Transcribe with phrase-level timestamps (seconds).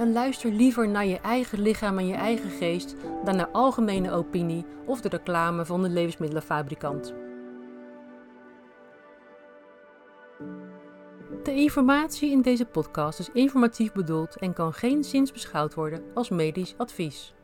[0.00, 2.94] En luister liever naar je eigen lichaam en je eigen geest
[3.24, 7.14] dan naar algemene opinie of de reclame van de levensmiddelenfabrikant.
[11.42, 16.28] De informatie in deze podcast is informatief bedoeld en kan geen zins beschouwd worden als
[16.28, 17.34] medisch advies.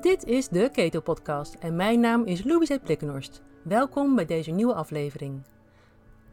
[0.00, 3.42] Dit is de Keto Podcast en mijn naam is Louise Plikkenhorst.
[3.62, 5.42] Welkom bij deze nieuwe aflevering.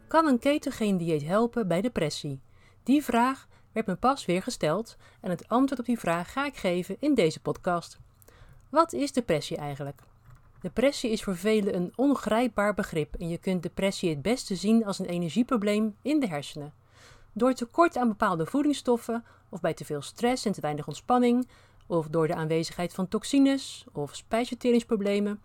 [0.08, 2.42] Kan een ketogeen dieet helpen bij depressie?
[2.84, 6.56] Die vraag werd me pas weer gesteld en het antwoord op die vraag ga ik
[6.56, 8.00] geven in deze podcast.
[8.70, 10.02] Wat is depressie eigenlijk?
[10.62, 15.00] Depressie is voor velen een ongrijpbaar begrip en je kunt depressie het beste zien als
[15.00, 16.74] een energieprobleem in de hersenen.
[17.34, 21.48] Door tekort aan bepaalde voedingsstoffen, of bij te veel stress en te weinig ontspanning,
[21.88, 25.42] of door de aanwezigheid van toxines of spijsverteringsproblemen,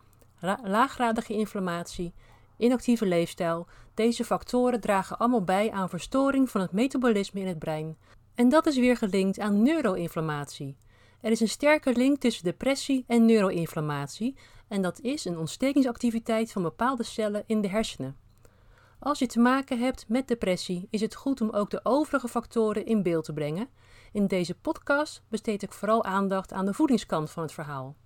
[0.62, 2.12] laaggradige inflammatie,
[2.60, 7.96] inactieve leefstijl, deze factoren dragen allemaal bij aan verstoring van het metabolisme in het brein.
[8.34, 10.76] En dat is weer gelinkt aan neuroinflammatie.
[11.20, 14.36] Er is een sterke link tussen depressie en neuroinflammatie
[14.68, 18.16] en dat is een ontstekingsactiviteit van bepaalde cellen in de hersenen.
[18.98, 22.86] Als je te maken hebt met depressie, is het goed om ook de overige factoren
[22.86, 23.68] in beeld te brengen.
[24.12, 27.96] In deze podcast besteed ik vooral aandacht aan de voedingskant van het verhaal.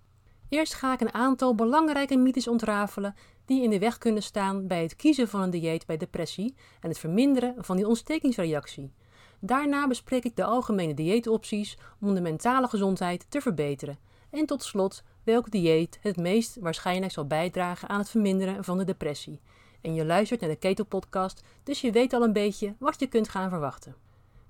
[0.48, 3.14] Eerst ga ik een aantal belangrijke mythes ontrafelen
[3.45, 6.89] die in de weg kunnen staan bij het kiezen van een dieet bij depressie en
[6.89, 8.92] het verminderen van die ontstekingsreactie.
[9.41, 13.98] Daarna bespreek ik de algemene dieetopties om de mentale gezondheid te verbeteren.
[14.31, 18.84] En tot slot welk dieet het meest waarschijnlijk zal bijdragen aan het verminderen van de
[18.84, 19.41] depressie.
[19.81, 23.06] En je luistert naar de Keto Podcast, dus je weet al een beetje wat je
[23.06, 23.95] kunt gaan verwachten.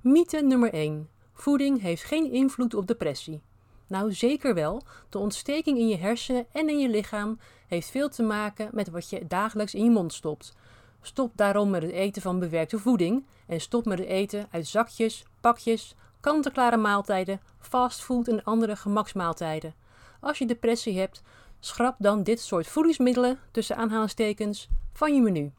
[0.01, 1.09] Mythe nummer 1.
[1.33, 3.43] Voeding heeft geen invloed op depressie.
[3.87, 4.83] Nou, zeker wel.
[5.09, 9.11] De ontsteking in je hersenen en in je lichaam heeft veel te maken met wat
[9.11, 10.55] je dagelijks in je mond stopt.
[11.01, 15.25] Stop daarom met het eten van bewerkte voeding en stop met het eten uit zakjes,
[15.41, 19.75] pakjes, kant-en-klare maaltijden, fastfood en andere gemaksmaaltijden.
[20.21, 21.23] Als je depressie hebt,
[21.61, 25.53] schrap dan dit soort voedingsmiddelen tussen aanhalingstekens van je menu.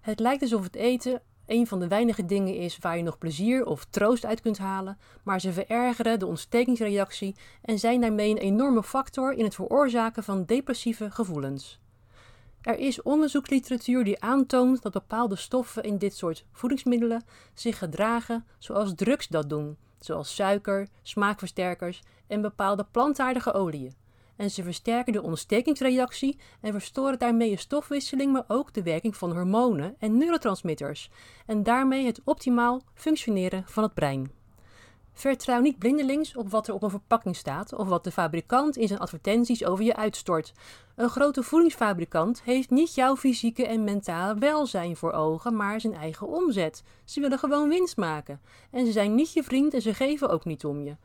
[0.00, 3.66] Het lijkt alsof het eten een van de weinige dingen is waar je nog plezier
[3.66, 8.82] of troost uit kunt halen, maar ze verergeren de ontstekingsreactie en zijn daarmee een enorme
[8.82, 11.80] factor in het veroorzaken van depressieve gevoelens.
[12.60, 17.24] Er is onderzoeksliteratuur die aantoont dat bepaalde stoffen in dit soort voedingsmiddelen
[17.54, 23.94] zich gedragen zoals drugs dat doen, zoals suiker, smaakversterkers en bepaalde plantaardige oliën
[24.36, 29.32] en ze versterken de ontstekingsreactie en verstoren daarmee de stofwisseling, maar ook de werking van
[29.32, 31.10] hormonen en neurotransmitters
[31.46, 34.30] en daarmee het optimaal functioneren van het brein.
[35.18, 38.88] Vertrouw niet blindelings op wat er op een verpakking staat of wat de fabrikant in
[38.88, 40.52] zijn advertenties over je uitstort.
[40.96, 46.26] Een grote voedingsfabrikant heeft niet jouw fysieke en mentale welzijn voor ogen, maar zijn eigen
[46.26, 46.82] omzet.
[47.04, 48.40] Ze willen gewoon winst maken.
[48.70, 50.96] En ze zijn niet je vriend en ze geven ook niet om je.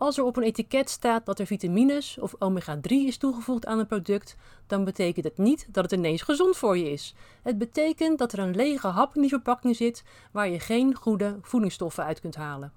[0.00, 3.86] Als er op een etiket staat dat er vitamines of omega-3 is toegevoegd aan een
[3.86, 7.14] product, dan betekent het niet dat het ineens gezond voor je is.
[7.42, 11.38] Het betekent dat er een lege hap in die verpakking zit waar je geen goede
[11.42, 12.72] voedingsstoffen uit kunt halen.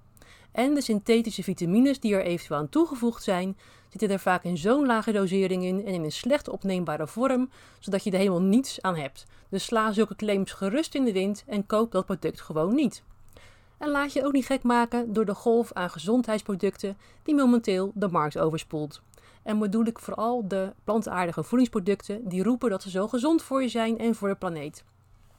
[0.52, 3.56] En de synthetische vitamines die er eventueel aan toegevoegd zijn,
[3.88, 8.04] zitten er vaak in zo'n lage dosering in en in een slecht opneembare vorm, zodat
[8.04, 9.26] je er helemaal niets aan hebt.
[9.48, 13.02] Dus sla zulke claims gerust in de wind en koop dat product gewoon niet.
[13.78, 18.08] En laat je ook niet gek maken door de golf aan gezondheidsproducten die momenteel de
[18.08, 19.02] markt overspoelt.
[19.42, 23.68] En bedoel ik vooral de plantaardige voedingsproducten die roepen dat ze zo gezond voor je
[23.68, 24.84] zijn en voor de planeet.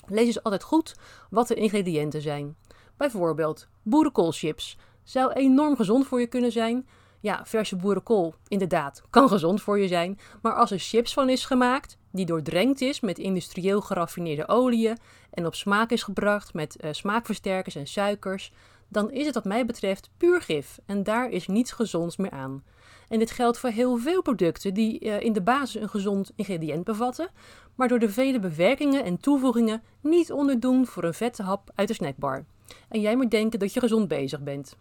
[0.08, 0.96] Lees dus altijd goed
[1.30, 2.56] wat de ingrediënten zijn.
[2.98, 6.88] Bijvoorbeeld boerenkoolchips zou enorm gezond voor je kunnen zijn.
[7.20, 10.20] Ja, verse boerenkool, inderdaad, kan gezond voor je zijn.
[10.42, 14.98] Maar als er chips van is gemaakt, die doordrenkt is met industrieel geraffineerde oliën
[15.32, 18.52] en op smaak is gebracht met uh, smaakversterkers en suikers,
[18.88, 22.64] dan is het wat mij betreft puur gif en daar is niets gezonds meer aan.
[23.08, 26.84] En dit geldt voor heel veel producten die uh, in de basis een gezond ingrediënt
[26.84, 27.30] bevatten,
[27.76, 31.94] maar door de vele bewerkingen en toevoegingen niet onderdoen voor een vette hap uit de
[31.94, 32.46] snackbar.
[32.90, 34.78] En jij moet denken dat je gezond bezig bent.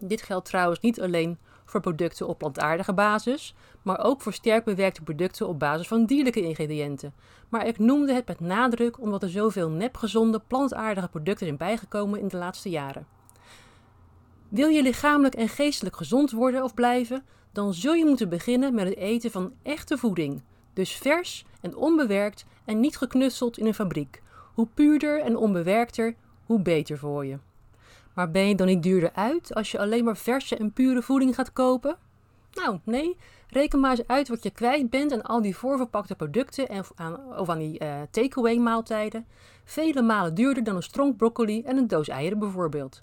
[0.00, 5.02] Dit geldt trouwens niet alleen voor producten op plantaardige basis, maar ook voor sterk bewerkte
[5.02, 7.14] producten op basis van dierlijke ingrediënten.
[7.48, 12.28] Maar ik noemde het met nadruk omdat er zoveel nepgezonde plantaardige producten zijn bijgekomen in
[12.28, 13.06] de laatste jaren.
[14.48, 18.88] Wil je lichamelijk en geestelijk gezond worden of blijven, dan zul je moeten beginnen met
[18.88, 20.42] het eten van echte voeding.
[20.72, 24.22] Dus vers en onbewerkt en niet geknutseld in een fabriek.
[24.54, 26.14] Hoe puurder en onbewerkter,
[26.46, 27.38] hoe beter voor je.
[28.16, 31.34] Maar ben je dan niet duurder uit als je alleen maar verse en pure voeding
[31.34, 31.96] gaat kopen?
[32.52, 33.16] Nou, nee.
[33.48, 37.38] Reken maar eens uit wat je kwijt bent aan al die voorverpakte producten en aan,
[37.38, 39.26] of aan die uh, takeaway maaltijden.
[39.64, 42.98] Vele malen duurder dan een stronk broccoli en een doos eieren bijvoorbeeld.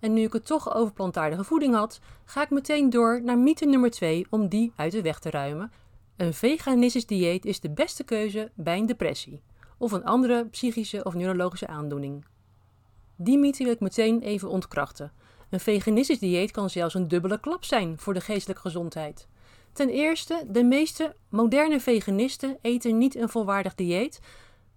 [0.00, 3.66] En nu ik het toch over plantaardige voeding had, ga ik meteen door naar mythe
[3.66, 5.72] nummer 2 om die uit de weg te ruimen.
[6.16, 9.42] Een veganistisch dieet is de beste keuze bij een depressie
[9.78, 12.24] of een andere psychische of neurologische aandoening.
[13.16, 15.12] Die mythe wil ik meteen even ontkrachten.
[15.50, 19.28] Een veganistisch dieet kan zelfs een dubbele klap zijn voor de geestelijke gezondheid.
[19.72, 24.20] Ten eerste, de meeste moderne veganisten eten niet een volwaardig dieet,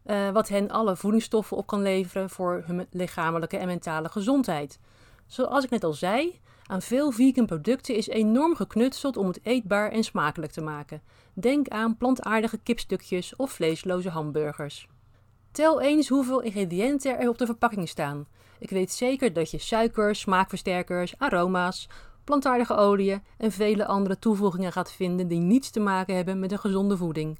[0.06, 4.80] uh, wat hen alle voedingsstoffen op kan leveren voor hun lichamelijke en mentale gezondheid.
[5.26, 9.92] Zoals ik net al zei, aan veel vegan producten is enorm geknutseld om het eetbaar
[9.92, 11.02] en smakelijk te maken.
[11.34, 14.88] Denk aan plantaardige kipstukjes of vleesloze hamburgers.
[15.58, 18.28] Tel eens hoeveel ingrediënten er op de verpakking staan.
[18.60, 21.90] Ik weet zeker dat je suikers, smaakversterkers, aroma's,
[22.24, 26.60] plantaardige oliën en vele andere toevoegingen gaat vinden die niets te maken hebben met een
[26.60, 27.40] gezonde voeding.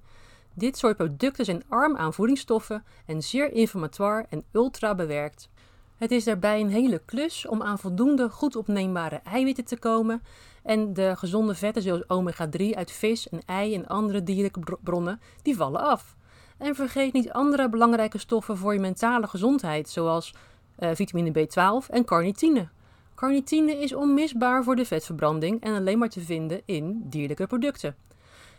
[0.54, 5.50] Dit soort producten zijn arm aan voedingsstoffen en zeer inflammatoire en ultra bewerkt.
[5.96, 10.24] Het is daarbij een hele klus om aan voldoende goed opneembare eiwitten te komen
[10.64, 15.56] en de gezonde vetten zoals omega-3 uit vis en ei en andere dierlijke bronnen, die
[15.56, 16.17] vallen af.
[16.58, 20.34] En vergeet niet andere belangrijke stoffen voor je mentale gezondheid, zoals
[20.80, 22.68] uh, vitamine B12 en carnitine.
[23.16, 27.96] Carnitine is onmisbaar voor de vetverbranding en alleen maar te vinden in dierlijke producten.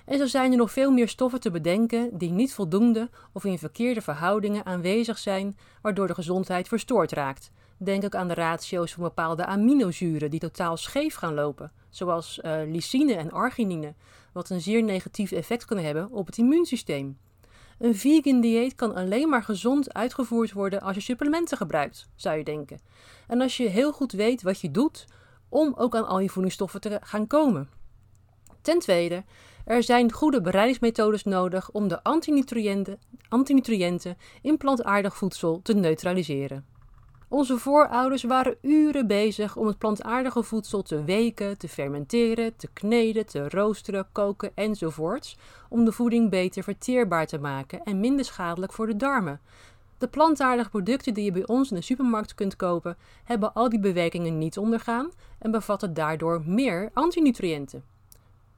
[0.04, 3.58] En zo zijn er nog veel meer stoffen te bedenken die niet voldoende of in
[3.58, 7.50] verkeerde verhoudingen aanwezig zijn, waardoor de gezondheid verstoord raakt.
[7.76, 12.52] Denk ook aan de ratio's van bepaalde aminozuren die totaal scheef gaan lopen, zoals uh,
[12.66, 13.94] lysine en arginine,
[14.32, 17.16] wat een zeer negatief effect kan hebben op het immuunsysteem.
[17.78, 22.44] Een vegan dieet kan alleen maar gezond uitgevoerd worden als je supplementen gebruikt, zou je
[22.44, 22.80] denken.
[23.26, 25.06] En als je heel goed weet wat je doet
[25.48, 27.68] om ook aan al die voedingsstoffen te gaan komen.
[28.60, 29.24] Ten tweede,
[29.64, 32.98] er zijn goede bereidingsmethodes nodig om de antinutriënten,
[33.28, 36.77] antinutriënten in plantaardig voedsel te neutraliseren.
[37.30, 43.26] Onze voorouders waren uren bezig om het plantaardige voedsel te weken, te fermenteren, te kneden,
[43.26, 45.36] te roosteren, koken enzovoorts,
[45.68, 49.40] om de voeding beter verteerbaar te maken en minder schadelijk voor de darmen.
[49.98, 53.80] De plantaardige producten die je bij ons in de supermarkt kunt kopen, hebben al die
[53.80, 57.97] bewerkingen niet ondergaan en bevatten daardoor meer antinutriënten.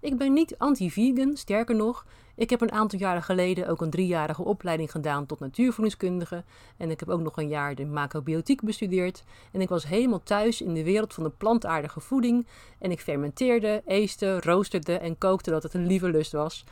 [0.00, 2.04] Ik ben niet anti-vegan, sterker nog,
[2.40, 6.44] ik heb een aantal jaren geleden ook een driejarige opleiding gedaan tot natuurvoedingskundige.
[6.76, 9.24] En ik heb ook nog een jaar de macrobiotiek bestudeerd.
[9.52, 12.46] En ik was helemaal thuis in de wereld van de plantaardige voeding.
[12.78, 16.64] En ik fermenteerde, eeste, roosterde en kookte dat het een lieve lust was.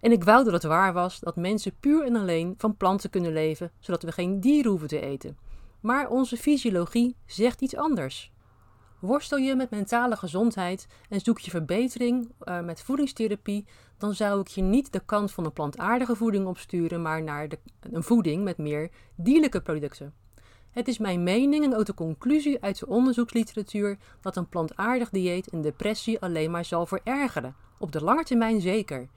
[0.00, 3.32] En ik wou dat het waar was dat mensen puur en alleen van planten kunnen
[3.32, 5.36] leven, zodat we geen dieren hoeven te eten.
[5.80, 8.31] Maar onze fysiologie zegt iets anders.
[9.02, 13.66] Worstel je met mentale gezondheid en zoek je verbetering uh, met voedingstherapie,
[13.98, 17.58] dan zou ik je niet de kant van een plantaardige voeding opsturen, maar naar de,
[17.80, 20.14] een voeding met meer dierlijke producten.
[20.70, 25.52] Het is mijn mening en ook de conclusie uit de onderzoeksliteratuur dat een plantaardig dieet
[25.52, 29.08] een depressie alleen maar zal verergeren, op de lange termijn zeker.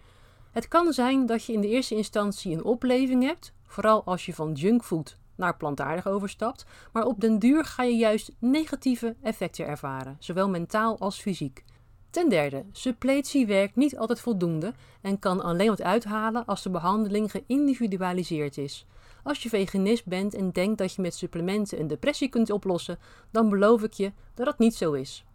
[0.51, 4.33] Het kan zijn dat je in de eerste instantie een opleving hebt, vooral als je
[4.33, 10.15] van junkfood naar plantaardig overstapt, maar op den duur ga je juist negatieve effecten ervaren,
[10.19, 11.63] zowel mentaal als fysiek.
[12.09, 17.31] Ten derde, suppletie werkt niet altijd voldoende en kan alleen wat uithalen als de behandeling
[17.31, 18.85] geïndividualiseerd is.
[19.23, 22.99] Als je veganist bent en denkt dat je met supplementen een depressie kunt oplossen,
[23.31, 25.25] dan beloof ik je dat dat niet zo is.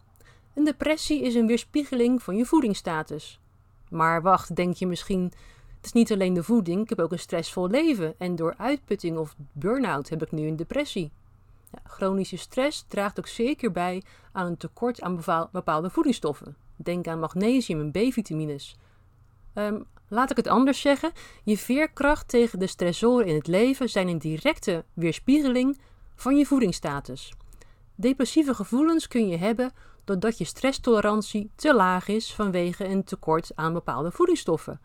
[0.54, 3.40] Een depressie is een weerspiegeling van je voedingsstatus.
[3.90, 5.32] Maar wacht, denk je misschien,
[5.80, 9.18] het is niet alleen de voeding, ik heb ook een stressvol leven en door uitputting
[9.18, 11.10] of burn-out heb ik nu een depressie.
[11.72, 15.20] Ja, chronische stress draagt ook zeker bij aan een tekort aan
[15.52, 16.56] bepaalde voedingsstoffen.
[16.76, 18.76] Denk aan magnesium en B-vitamines.
[19.54, 21.12] Um, laat ik het anders zeggen:
[21.44, 25.78] je veerkracht tegen de stressoren in het leven zijn een directe weerspiegeling
[26.14, 27.32] van je voedingsstatus.
[27.94, 29.72] Depressieve gevoelens kun je hebben
[30.04, 34.80] doordat je stresstolerantie te laag is vanwege een tekort aan bepaalde voedingsstoffen.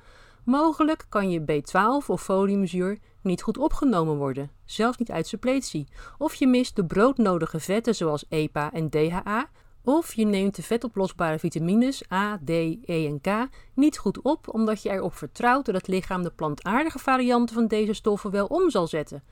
[0.46, 5.88] Mogelijk kan je B12 of foliumzuur niet goed opgenomen worden, zelfs niet uit suppletie.
[6.18, 9.50] Of je mist de broodnodige vetten zoals EPA en DHA.
[9.84, 14.82] Of je neemt de vetoplosbare vitamines A, D, E en K niet goed op omdat
[14.82, 18.88] je erop vertrouwt dat het lichaam de plantaardige varianten van deze stoffen wel om zal
[18.88, 19.24] zetten.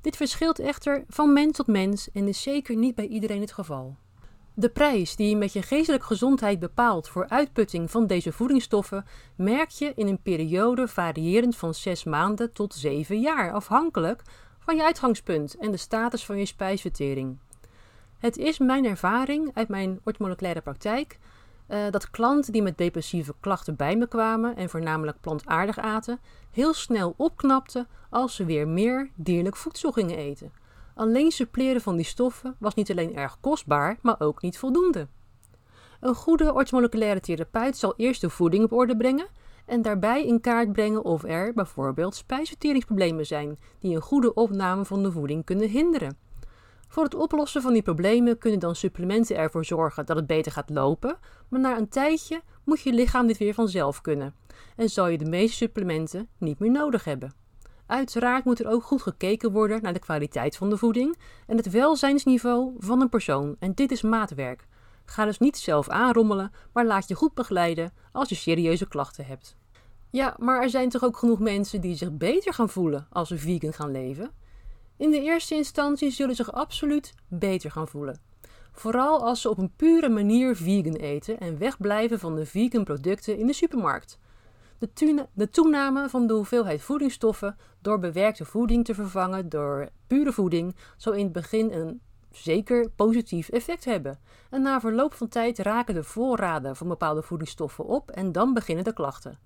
[0.00, 3.96] Dit verschilt echter van mens tot mens en is zeker niet bij iedereen het geval.
[4.60, 9.04] De prijs die je met je geestelijke gezondheid bepaalt voor uitputting van deze voedingsstoffen
[9.36, 14.22] merk je in een periode variërend van 6 maanden tot 7 jaar, afhankelijk
[14.58, 17.38] van je uitgangspunt en de status van je spijsvertering.
[18.18, 21.18] Het is mijn ervaring uit mijn orthomoleculaire praktijk
[21.68, 26.74] uh, dat klanten die met depressieve klachten bij me kwamen en voornamelijk plantaardig aten, heel
[26.74, 30.52] snel opknapten als ze weer meer dierlijk voedsel gingen eten.
[30.98, 35.08] Alleen suppleren van die stoffen was niet alleen erg kostbaar, maar ook niet voldoende.
[36.00, 39.26] Een goede orthomoleculaire therapeut zal eerst de voeding op orde brengen
[39.66, 45.02] en daarbij in kaart brengen of er bijvoorbeeld spijsverteringsproblemen zijn die een goede opname van
[45.02, 46.18] de voeding kunnen hinderen.
[46.88, 50.70] Voor het oplossen van die problemen kunnen dan supplementen ervoor zorgen dat het beter gaat
[50.70, 54.34] lopen, maar na een tijdje moet je lichaam dit weer vanzelf kunnen
[54.76, 57.32] en zal je de meeste supplementen niet meer nodig hebben.
[57.88, 61.70] Uiteraard moet er ook goed gekeken worden naar de kwaliteit van de voeding en het
[61.70, 64.66] welzijnsniveau van een persoon en dit is maatwerk.
[65.04, 69.56] Ga dus niet zelf aanrommelen, maar laat je goed begeleiden als je serieuze klachten hebt.
[70.10, 73.38] Ja, maar er zijn toch ook genoeg mensen die zich beter gaan voelen als ze
[73.38, 74.30] vegan gaan leven?
[74.96, 78.20] In de eerste instantie zullen ze zich absoluut beter gaan voelen.
[78.72, 83.38] Vooral als ze op een pure manier vegan eten en wegblijven van de vegan producten
[83.38, 84.18] in de supermarkt.
[84.78, 90.76] De, de, toename van de hoeveelheid voedingsstoffen door bewerkte voeding te vervangen door pure voeding
[90.96, 94.18] zal in het begin een zeker positief effect hebben.
[94.50, 98.84] En na verloop van tijd raken de voorraden van bepaalde voedingsstoffen op en dan beginnen
[98.84, 99.38] de klachten.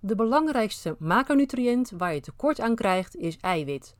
[0.00, 3.96] De belangrijkste macronutriënt waar je tekort aan krijgt is eiwit.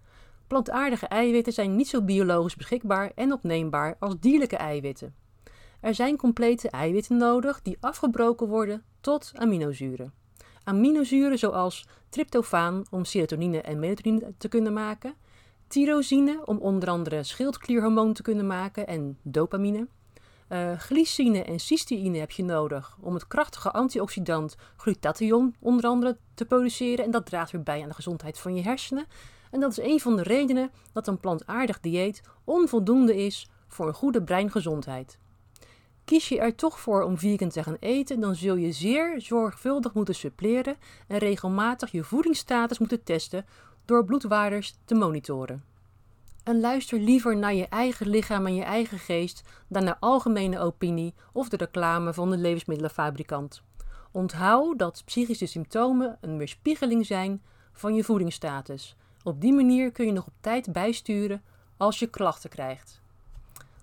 [0.46, 5.14] Plantaardige eiwitten zijn niet zo biologisch beschikbaar en opneembaar als dierlijke eiwitten.
[5.80, 10.19] Er zijn complete eiwitten nodig die afgebroken worden tot aminozuren.
[10.64, 15.14] Aminozuren zoals tryptofaan om serotonine en melatonine te kunnen maken,
[15.68, 19.88] tyrosine om onder andere schildklierhormoon te kunnen maken en dopamine.
[20.48, 26.44] Uh, glycine en cysteïne heb je nodig om het krachtige antioxidant glutathion onder andere te
[26.44, 29.06] produceren en dat draagt weer bij aan de gezondheid van je hersenen.
[29.50, 33.94] En dat is een van de redenen dat een plantaardig dieet onvoldoende is voor een
[33.94, 35.18] goede breingezondheid.
[36.04, 39.94] Kies je er toch voor om vegan te gaan eten, dan zul je zeer zorgvuldig
[39.94, 40.76] moeten suppleren
[41.08, 43.46] en regelmatig je voedingsstatus moeten testen
[43.84, 45.64] door bloedwaarders te monitoren.
[46.44, 51.14] En luister liever naar je eigen lichaam en je eigen geest dan naar algemene opinie
[51.32, 53.62] of de reclame van de levensmiddelenfabrikant.
[54.12, 57.42] Onthoud dat psychische symptomen een weerspiegeling zijn
[57.72, 58.96] van je voedingsstatus.
[59.22, 61.42] Op die manier kun je nog op tijd bijsturen
[61.76, 62.99] als je klachten krijgt.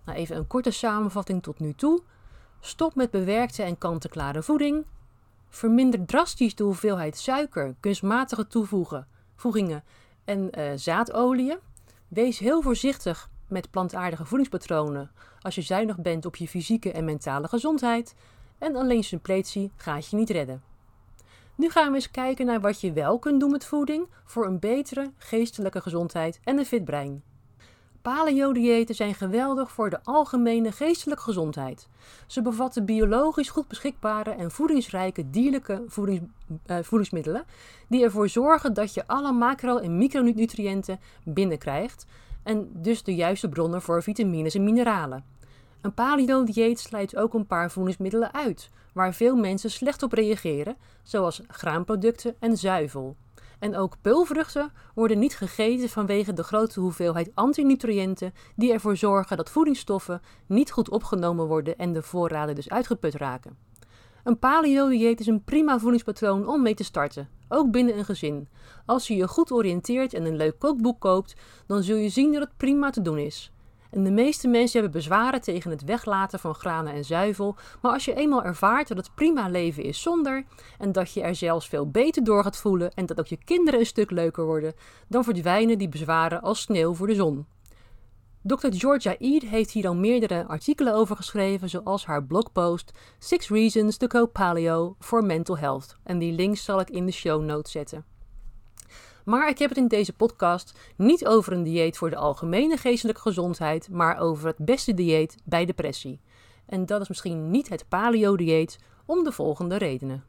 [0.07, 2.01] Nou, even een korte samenvatting tot nu toe.
[2.59, 4.85] Stop met bewerkte en kant-en-klare voeding.
[5.49, 9.83] Verminder drastisch de hoeveelheid suiker, kunstmatige toevoegen, voegingen
[10.25, 11.57] en uh, zaadolieën.
[12.07, 15.11] Wees heel voorzichtig met plantaardige voedingspatronen
[15.41, 18.15] als je zuinig bent op je fysieke en mentale gezondheid.
[18.57, 20.63] En alleen suppletie gaat je niet redden.
[21.55, 24.59] Nu gaan we eens kijken naar wat je wel kunt doen met voeding voor een
[24.59, 27.23] betere geestelijke gezondheid en een fit brein.
[28.07, 31.87] Paleo-diëten zijn geweldig voor de algemene geestelijke gezondheid.
[32.27, 36.25] Ze bevatten biologisch goed beschikbare en voedingsrijke dierlijke voedings,
[36.67, 37.45] uh, voedingsmiddelen
[37.87, 42.05] die ervoor zorgen dat je alle macro- en micronutriënten binnenkrijgt
[42.43, 45.25] en dus de juiste bronnen voor vitamines en mineralen.
[45.81, 51.41] Een paleo-dieet sluit ook een paar voedingsmiddelen uit, waar veel mensen slecht op reageren, zoals
[51.47, 53.15] graanproducten en zuivel.
[53.59, 59.49] En ook peulvruchten worden niet gegeten vanwege de grote hoeveelheid antinutriënten die ervoor zorgen dat
[59.49, 63.57] voedingsstoffen niet goed opgenomen worden en de voorraden dus uitgeput raken.
[64.23, 68.47] Een paleo-dieet is een prima voedingspatroon om mee te starten, ook binnen een gezin.
[68.85, 71.35] Als je je goed oriënteert en een leuk kookboek koopt,
[71.67, 73.51] dan zul je zien dat het prima te doen is.
[73.91, 78.05] En de meeste mensen hebben bezwaren tegen het weglaten van granen en zuivel, maar als
[78.05, 80.45] je eenmaal ervaart dat het prima leven is zonder
[80.77, 83.79] en dat je er zelfs veel beter door gaat voelen en dat ook je kinderen
[83.79, 84.73] een stuk leuker worden,
[85.07, 87.45] dan verdwijnen die bezwaren als sneeuw voor de zon.
[88.47, 88.67] Dr.
[88.69, 94.07] Georgia Eid heeft hier al meerdere artikelen over geschreven, zoals haar blogpost Six Reasons to
[94.07, 95.97] Go Paleo for Mental Health.
[96.03, 98.16] En die links zal ik in de show notes zetten.
[99.27, 103.21] Maar ik heb het in deze podcast niet over een dieet voor de algemene geestelijke
[103.21, 106.19] gezondheid, maar over het beste dieet bij depressie.
[106.65, 110.23] En dat is misschien niet het paleo-dieet om de volgende redenen.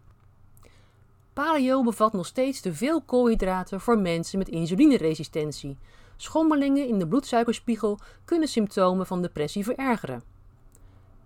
[1.33, 5.79] Paleo bevat nog steeds te veel koolhydraten voor mensen met insulineresistentie.
[6.17, 10.23] Schommelingen in de bloedsuikerspiegel kunnen symptomen van depressie verergeren.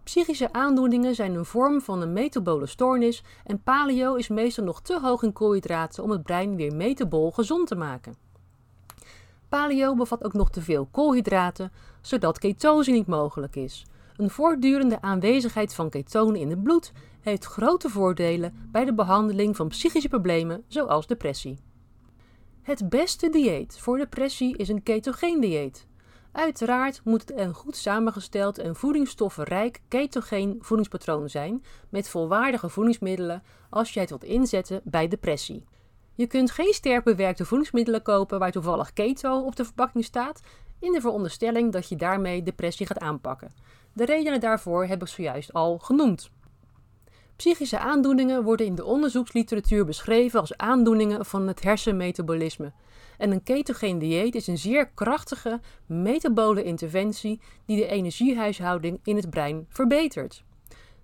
[0.04, 5.00] Psychische aandoeningen zijn een vorm van een metabole stoornis en paleo is meestal nog te
[5.00, 8.16] hoog in koolhydraten om het brein weer metabol gezond te maken.
[9.48, 13.86] Paleo bevat ook nog te veel koolhydraten, zodat ketose niet mogelijk is.
[14.16, 19.68] Een voortdurende aanwezigheid van ketonen in het bloed heeft grote voordelen bij de behandeling van
[19.68, 21.58] psychische problemen zoals depressie.
[22.62, 25.86] Het beste dieet voor depressie is een ketogeen dieet.
[26.32, 33.92] Uiteraard moet het een goed samengesteld en voedingsstoffenrijk ketogeen voedingspatroon zijn met volwaardige voedingsmiddelen als
[33.92, 35.64] jij het wilt inzetten bij depressie.
[36.14, 40.40] Je kunt geen sterk bewerkte voedingsmiddelen kopen waar toevallig keto op de verpakking staat,
[40.78, 43.52] in de veronderstelling dat je daarmee depressie gaat aanpakken.
[43.92, 46.30] De redenen daarvoor heb ik zojuist al genoemd.
[47.36, 52.72] Psychische aandoeningen worden in de onderzoeksliteratuur beschreven als aandoeningen van het hersenmetabolisme.
[53.18, 59.30] En een ketogeen dieet is een zeer krachtige metabole interventie die de energiehuishouding in het
[59.30, 60.44] brein verbetert.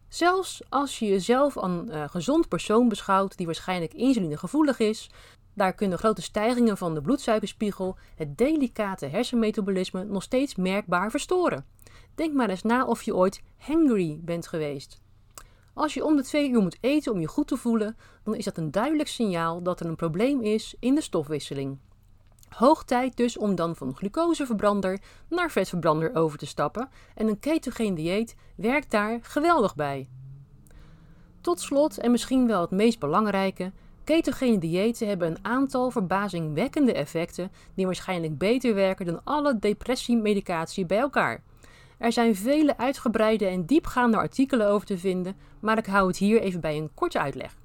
[0.09, 5.11] Zelfs als je jezelf een uh, gezond persoon beschouwt die waarschijnlijk insulinegevoelig is,
[5.55, 11.67] daar kunnen grote stijgingen van de bloedsuikerspiegel het delicate hersenmetabolisme nog steeds merkbaar verstoren.
[12.15, 15.00] Denk maar eens na of je ooit hangry bent geweest.
[15.75, 18.45] Als je om de twee uur moet eten om je goed te voelen, dan is
[18.45, 21.79] dat een duidelijk signaal dat er een probleem is in de stofwisseling.
[22.49, 27.95] Hoog tijd dus om dan van glucoseverbrander naar vetverbrander over te stappen en een ketogeen
[27.95, 30.09] dieet werkt daar geweldig bij.
[31.40, 33.73] Tot slot, en misschien wel het meest belangrijke,
[34.05, 40.99] ketogene diëten hebben een aantal verbazingwekkende effecten die waarschijnlijk beter werken dan alle depressiemedicatie bij
[40.99, 41.43] elkaar.
[41.99, 46.40] Er zijn vele uitgebreide en diepgaande artikelen over te vinden, maar ik hou het hier
[46.40, 47.57] even bij een korte uitleg.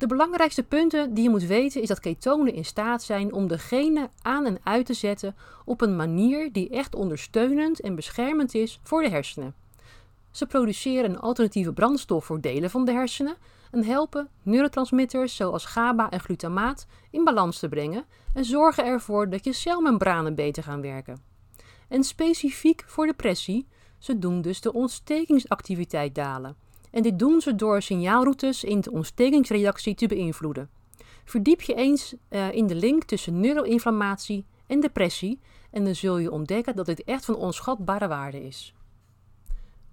[0.00, 3.58] De belangrijkste punten die je moet weten is dat ketonen in staat zijn om de
[3.58, 8.80] genen aan en uit te zetten op een manier die echt ondersteunend en beschermend is
[8.82, 9.54] voor de hersenen.
[10.30, 13.36] Ze produceren een alternatieve brandstof voor delen van de hersenen
[13.70, 18.04] en helpen neurotransmitters zoals GABA en glutamaat in balans te brengen
[18.34, 21.22] en zorgen ervoor dat je celmembranen beter gaan werken.
[21.88, 23.66] En specifiek voor depressie,
[23.98, 26.56] ze doen dus de ontstekingsactiviteit dalen
[26.90, 30.70] en dit doen ze door signaalroutes in de ontstekingsreactie te beïnvloeden.
[31.24, 36.30] Verdiep je eens uh, in de link tussen neuroinflammatie en depressie en dan zul je
[36.30, 38.74] ontdekken dat dit echt van onschatbare waarde is.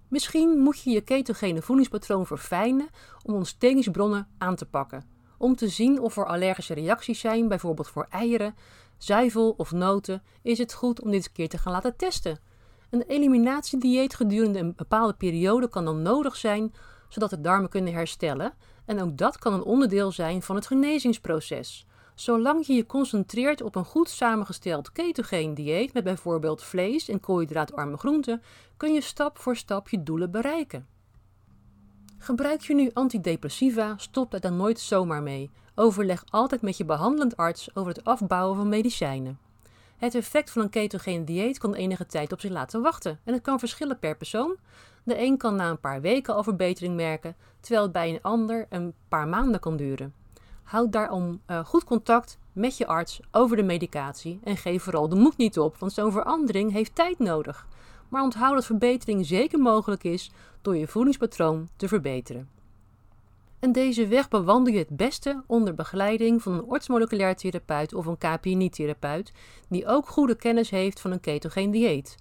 [0.08, 2.88] Misschien moet je je ketogene voedingspatroon verfijnen
[3.22, 5.04] om ontstekingsbronnen aan te pakken.
[5.38, 8.54] Om te zien of er allergische reacties zijn, bijvoorbeeld voor eieren,
[8.96, 12.38] zuivel of noten, is het goed om dit keer te gaan laten testen.
[12.90, 16.72] Een eliminatiedieet gedurende een bepaalde periode kan dan nodig zijn
[17.08, 18.52] zodat de darmen kunnen herstellen
[18.84, 21.86] en ook dat kan een onderdeel zijn van het genezingsproces.
[22.14, 27.96] Zolang je je concentreert op een goed samengesteld ketogeen dieet met bijvoorbeeld vlees en koolhydraatarme
[27.96, 28.42] groenten,
[28.76, 30.86] kun je stap voor stap je doelen bereiken.
[32.18, 35.50] Gebruik je nu antidepressiva, stop daar dan nooit zomaar mee.
[35.74, 39.47] Overleg altijd met je behandelend arts over het afbouwen van medicijnen.
[39.98, 43.42] Het effect van een ketogene dieet kan enige tijd op zich laten wachten en het
[43.42, 44.56] kan verschillen per persoon.
[45.02, 48.66] De een kan na een paar weken al verbetering merken, terwijl het bij een ander
[48.68, 50.14] een paar maanden kan duren.
[50.62, 55.16] Houd daarom uh, goed contact met je arts over de medicatie en geef vooral de
[55.16, 57.66] moed niet op, want zo'n verandering heeft tijd nodig.
[58.08, 60.30] Maar onthoud dat verbetering zeker mogelijk is
[60.62, 62.57] door je voedingspatroon te verbeteren.
[63.60, 68.18] En deze weg bewandel je het beste onder begeleiding van een ortsmoleculair therapeut of een
[68.18, 69.32] KPNI-therapeut,
[69.68, 72.16] die ook goede kennis heeft van een ketogeen dieet.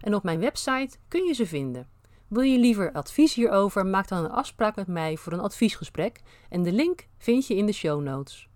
[0.00, 1.88] En op mijn website kun je ze vinden.
[2.28, 3.86] Wil je liever advies hierover?
[3.86, 7.66] Maak dan een afspraak met mij voor een adviesgesprek en de link vind je in
[7.66, 8.48] de show notes.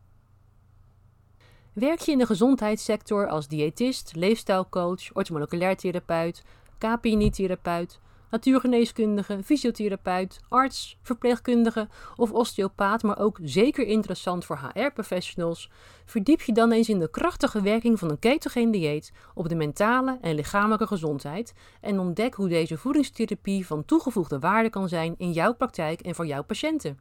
[1.72, 6.42] Werk je in de gezondheidssector als diëtist, leefstijlcoach, orthomoleculair therapeut,
[6.78, 8.00] KPNI-therapeut,
[8.34, 15.70] natuurgeneeskundige, fysiotherapeut, arts, verpleegkundige of osteopaat, maar ook zeker interessant voor HR-professionals,
[16.04, 20.18] verdiep je dan eens in de krachtige werking van een ketogeen dieet op de mentale
[20.20, 25.54] en lichamelijke gezondheid en ontdek hoe deze voedingstherapie van toegevoegde waarde kan zijn in jouw
[25.54, 26.98] praktijk en voor jouw patiënten.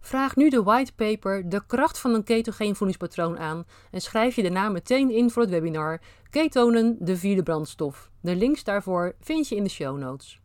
[0.00, 4.68] Vraag nu de whitepaper De kracht van een ketogeen voedingspatroon aan en schrijf je daarna
[4.68, 8.09] meteen in voor het webinar Ketonen, de vierde brandstof.
[8.22, 10.40] De links daarvoor vind je in de show notes.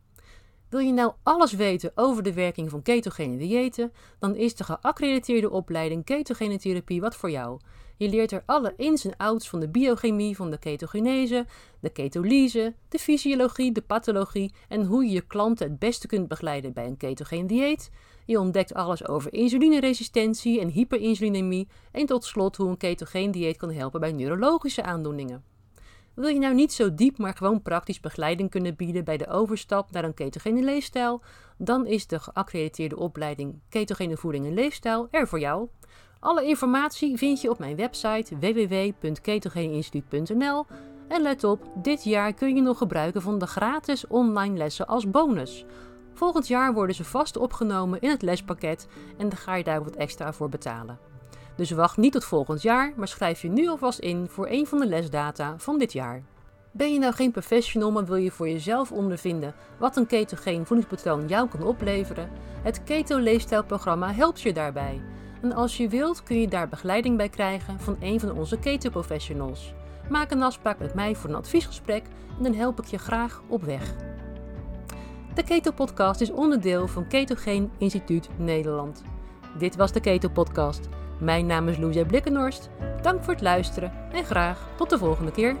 [0.68, 5.50] Wil je nou alles weten over de werking van ketogene diëten, dan is de geaccrediteerde
[5.50, 7.60] opleiding ketogene therapie wat voor jou.
[7.96, 11.46] Je leert er alle ins en outs van de biochemie van de ketogenese,
[11.80, 16.72] de ketolyse, de fysiologie, de pathologie en hoe je je klanten het beste kunt begeleiden
[16.72, 17.90] bij een ketogeen dieet.
[18.24, 23.72] Je ontdekt alles over insulineresistentie en hyperinsulinemie en tot slot hoe een ketogeen dieet kan
[23.72, 25.55] helpen bij neurologische aandoeningen.
[26.16, 29.90] Wil je nou niet zo diep, maar gewoon praktisch begeleiding kunnen bieden bij de overstap
[29.90, 31.22] naar een ketogene leefstijl?
[31.58, 35.68] Dan is de geaccrediteerde opleiding Ketogene Voeding en Leefstijl er voor jou.
[36.18, 40.66] Alle informatie vind je op mijn website www.ketogeneinstituut.nl.
[41.08, 45.10] En let op, dit jaar kun je nog gebruiken van de gratis online lessen als
[45.10, 45.64] bonus.
[46.14, 49.96] Volgend jaar worden ze vast opgenomen in het lespakket en dan ga je daar wat
[49.96, 51.15] extra voor betalen.
[51.56, 54.78] Dus wacht niet tot volgend jaar, maar schrijf je nu alvast in voor een van
[54.78, 56.22] de lesdata van dit jaar.
[56.72, 61.26] Ben je nou geen professional, maar wil je voor jezelf ondervinden wat een ketogeen voedingspatroon
[61.26, 62.30] jou kan opleveren?
[62.62, 65.00] Het Keto Leefstijlprogramma helpt je daarbij.
[65.42, 68.90] En als je wilt kun je daar begeleiding bij krijgen van een van onze keto
[68.90, 69.74] professionals.
[70.08, 72.04] Maak een afspraak met mij voor een adviesgesprek
[72.36, 73.94] en dan help ik je graag op weg.
[75.34, 79.02] De Keto Podcast is onderdeel van Ketogeen Instituut Nederland.
[79.58, 80.88] Dit was de Keto Podcast.
[81.18, 82.70] Mijn naam is Louise Blikkenhorst.
[83.02, 85.56] Dank voor het luisteren en graag tot de volgende keer.